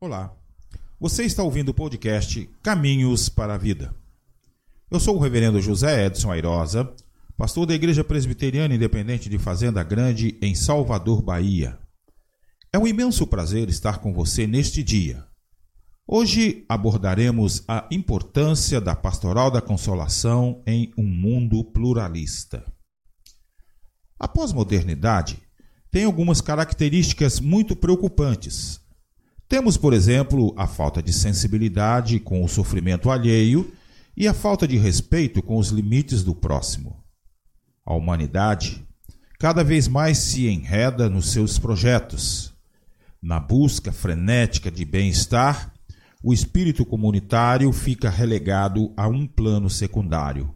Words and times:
Olá, 0.00 0.36
você 1.00 1.24
está 1.24 1.42
ouvindo 1.42 1.70
o 1.70 1.74
podcast 1.74 2.50
Caminhos 2.62 3.28
para 3.28 3.54
a 3.54 3.58
Vida. 3.58 3.94
Eu 4.90 5.00
sou 5.00 5.16
o 5.16 5.20
reverendo 5.20 5.62
José 5.62 6.06
Edson 6.06 6.30
Airosa, 6.30 6.92
pastor 7.36 7.64
da 7.64 7.74
Igreja 7.74 8.04
Presbiteriana 8.04 8.74
Independente 8.74 9.30
de 9.30 9.38
Fazenda 9.38 9.82
Grande, 9.82 10.36
em 10.42 10.54
Salvador, 10.54 11.22
Bahia. 11.22 11.78
É 12.72 12.78
um 12.78 12.86
imenso 12.86 13.26
prazer 13.26 13.68
estar 13.68 13.98
com 13.98 14.12
você 14.12 14.46
neste 14.46 14.82
dia. 14.82 15.24
Hoje 16.06 16.66
abordaremos 16.68 17.62
a 17.66 17.86
importância 17.90 18.80
da 18.80 18.94
pastoral 18.94 19.50
da 19.50 19.62
consolação 19.62 20.62
em 20.66 20.92
um 20.98 21.06
mundo 21.06 21.64
pluralista. 21.64 22.62
A 24.18 24.28
pós-modernidade 24.28 25.38
tem 25.90 26.04
algumas 26.04 26.40
características 26.40 27.40
muito 27.40 27.74
preocupantes, 27.74 28.83
temos, 29.54 29.76
por 29.76 29.92
exemplo, 29.92 30.52
a 30.56 30.66
falta 30.66 31.00
de 31.00 31.12
sensibilidade 31.12 32.18
com 32.18 32.42
o 32.42 32.48
sofrimento 32.48 33.08
alheio 33.08 33.72
e 34.16 34.26
a 34.26 34.34
falta 34.34 34.66
de 34.66 34.76
respeito 34.76 35.40
com 35.40 35.58
os 35.58 35.68
limites 35.68 36.24
do 36.24 36.34
próximo. 36.34 36.96
A 37.86 37.94
humanidade 37.94 38.84
cada 39.38 39.62
vez 39.62 39.86
mais 39.86 40.18
se 40.18 40.48
enreda 40.48 41.08
nos 41.08 41.30
seus 41.30 41.56
projetos. 41.56 42.52
Na 43.22 43.38
busca 43.38 43.92
frenética 43.92 44.72
de 44.72 44.84
bem-estar, 44.84 45.72
o 46.20 46.34
espírito 46.34 46.84
comunitário 46.84 47.70
fica 47.70 48.10
relegado 48.10 48.92
a 48.96 49.06
um 49.06 49.24
plano 49.24 49.70
secundário. 49.70 50.52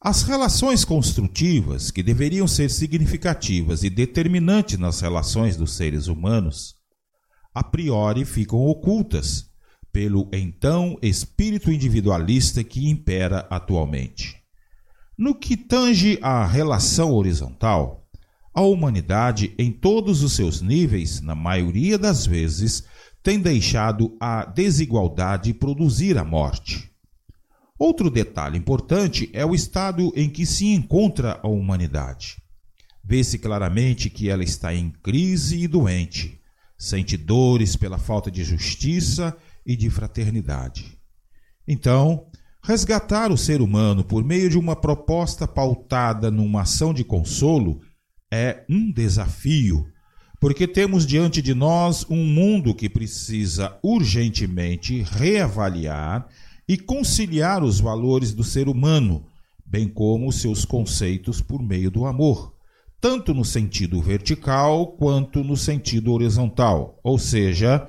As 0.00 0.24
relações 0.24 0.84
construtivas, 0.84 1.92
que 1.92 2.02
deveriam 2.02 2.48
ser 2.48 2.68
significativas 2.68 3.84
e 3.84 3.90
determinantes 3.90 4.76
nas 4.76 5.00
relações 5.00 5.56
dos 5.56 5.76
seres 5.76 6.08
humanos, 6.08 6.75
a 7.56 7.64
priori 7.64 8.26
ficam 8.26 8.66
ocultas 8.66 9.48
pelo 9.90 10.28
então 10.30 10.98
espírito 11.00 11.72
individualista 11.72 12.62
que 12.62 12.86
impera 12.86 13.46
atualmente. 13.48 14.36
No 15.16 15.34
que 15.34 15.56
tange 15.56 16.18
à 16.20 16.44
relação 16.44 17.14
horizontal, 17.14 18.06
a 18.52 18.60
humanidade, 18.60 19.54
em 19.58 19.72
todos 19.72 20.22
os 20.22 20.34
seus 20.34 20.60
níveis, 20.60 21.22
na 21.22 21.34
maioria 21.34 21.96
das 21.96 22.26
vezes, 22.26 22.84
tem 23.22 23.40
deixado 23.40 24.14
a 24.20 24.44
desigualdade 24.44 25.54
produzir 25.54 26.18
a 26.18 26.24
morte. 26.24 26.92
Outro 27.78 28.10
detalhe 28.10 28.58
importante 28.58 29.30
é 29.32 29.46
o 29.46 29.54
estado 29.54 30.12
em 30.14 30.28
que 30.28 30.44
se 30.44 30.66
encontra 30.66 31.40
a 31.42 31.48
humanidade. 31.48 32.36
Vê-se 33.02 33.38
claramente 33.38 34.10
que 34.10 34.28
ela 34.28 34.44
está 34.44 34.74
em 34.74 34.90
crise 35.02 35.62
e 35.62 35.66
doente, 35.66 36.38
sente 36.78 37.16
dores 37.16 37.76
pela 37.76 37.98
falta 37.98 38.30
de 38.30 38.44
justiça 38.44 39.36
e 39.64 39.76
de 39.76 39.88
fraternidade. 39.90 40.98
Então, 41.66 42.26
resgatar 42.62 43.32
o 43.32 43.36
ser 43.36 43.60
humano 43.60 44.04
por 44.04 44.24
meio 44.24 44.48
de 44.50 44.58
uma 44.58 44.76
proposta 44.76 45.48
pautada 45.48 46.30
numa 46.30 46.62
ação 46.62 46.92
de 46.92 47.02
consolo 47.02 47.80
é 48.30 48.64
um 48.68 48.92
desafio, 48.92 49.86
porque 50.40 50.66
temos 50.66 51.06
diante 51.06 51.40
de 51.40 51.54
nós 51.54 52.04
um 52.08 52.24
mundo 52.24 52.74
que 52.74 52.88
precisa 52.88 53.78
urgentemente 53.82 55.02
reavaliar 55.02 56.28
e 56.68 56.76
conciliar 56.76 57.62
os 57.62 57.80
valores 57.80 58.32
do 58.32 58.44
ser 58.44 58.68
humano, 58.68 59.26
bem 59.64 59.88
como 59.88 60.32
seus 60.32 60.64
conceitos 60.64 61.40
por 61.40 61.62
meio 61.62 61.90
do 61.90 62.04
amor 62.04 62.55
tanto 63.00 63.34
no 63.34 63.44
sentido 63.44 64.00
vertical 64.00 64.88
quanto 64.96 65.44
no 65.44 65.56
sentido 65.56 66.12
horizontal, 66.12 66.98
ou 67.02 67.18
seja, 67.18 67.86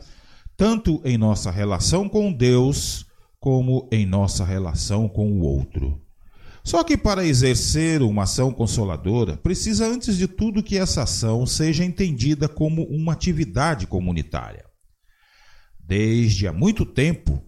tanto 0.55 1.01
em 1.05 1.17
nossa 1.17 1.49
relação 1.51 2.09
com 2.09 2.31
Deus 2.31 3.05
como 3.39 3.87
em 3.91 4.05
nossa 4.05 4.43
relação 4.43 5.07
com 5.07 5.31
o 5.31 5.41
outro. 5.41 6.01
Só 6.63 6.83
que 6.83 6.97
para 6.97 7.25
exercer 7.25 8.01
uma 8.01 8.23
ação 8.23 8.51
consoladora, 8.51 9.37
precisa 9.37 9.87
antes 9.87 10.17
de 10.17 10.27
tudo 10.27 10.63
que 10.63 10.77
essa 10.77 11.03
ação 11.03 11.45
seja 11.45 11.85
entendida 11.85 12.49
como 12.49 12.83
uma 12.83 13.13
atividade 13.13 13.87
comunitária. 13.87 14.65
Desde 15.79 16.45
há 16.45 16.51
muito 16.51 16.85
tempo, 16.85 17.41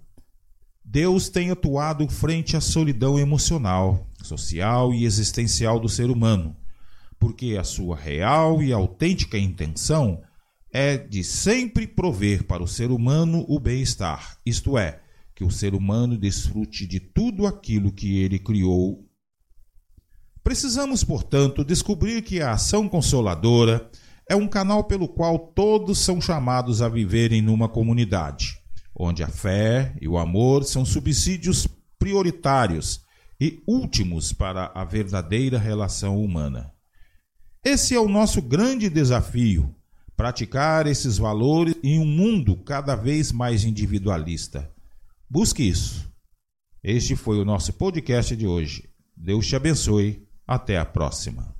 Deus 0.85 1.27
tem 1.27 1.51
atuado 1.51 2.07
frente 2.07 2.55
à 2.55 2.61
solidão 2.61 3.19
emocional, 3.19 4.09
social 4.23 4.93
e 4.93 5.03
existencial 5.03 5.79
do 5.79 5.89
ser 5.89 6.09
humano 6.09 6.55
porque 7.19 7.57
a 7.59 7.63
sua 7.63 7.95
real 7.95 8.63
e 8.63 8.71
autêntica 8.71 9.37
intenção 9.37 10.21
é 10.71 10.97
de 10.97 11.23
sempre 11.23 11.87
prover 11.87 12.45
para 12.45 12.63
o 12.63 12.67
ser 12.67 12.91
humano 12.91 13.45
o 13.47 13.59
bem-estar, 13.59 14.37
isto 14.45 14.77
é, 14.77 15.01
que 15.35 15.43
o 15.43 15.51
ser 15.51 15.73
humano 15.73 16.17
desfrute 16.17 16.85
de 16.85 16.99
tudo 16.99 17.45
aquilo 17.45 17.91
que 17.91 18.19
ele 18.19 18.39
criou. 18.39 19.05
Precisamos, 20.43 21.03
portanto, 21.03 21.63
descobrir 21.63 22.21
que 22.21 22.41
a 22.41 22.51
ação 22.51 22.87
consoladora 22.87 23.89
é 24.29 24.35
um 24.35 24.47
canal 24.47 24.83
pelo 24.83 25.07
qual 25.07 25.39
todos 25.39 25.99
são 25.99 26.21
chamados 26.21 26.81
a 26.81 26.87
viverem 26.87 27.41
numa 27.41 27.67
comunidade, 27.67 28.59
onde 28.95 29.23
a 29.23 29.27
fé 29.27 29.95
e 29.99 30.07
o 30.07 30.17
amor 30.17 30.63
são 30.63 30.85
subsídios 30.85 31.67
prioritários 31.97 33.01
e 33.41 33.61
últimos 33.67 34.31
para 34.31 34.71
a 34.75 34.83
verdadeira 34.85 35.57
relação 35.57 36.21
humana. 36.21 36.71
Esse 37.63 37.93
é 37.93 37.99
o 37.99 38.07
nosso 38.07 38.41
grande 38.41 38.89
desafio: 38.89 39.75
praticar 40.15 40.87
esses 40.87 41.17
valores 41.17 41.75
em 41.83 41.99
um 41.99 42.05
mundo 42.05 42.55
cada 42.55 42.95
vez 42.95 43.31
mais 43.31 43.65
individualista. 43.65 44.71
Busque 45.29 45.63
isso. 45.63 46.09
Este 46.81 47.15
foi 47.15 47.37
o 47.37 47.45
nosso 47.45 47.73
podcast 47.73 48.35
de 48.35 48.47
hoje. 48.47 48.89
Deus 49.15 49.45
te 49.45 49.55
abençoe. 49.55 50.25
Até 50.47 50.79
a 50.79 50.85
próxima. 50.85 51.58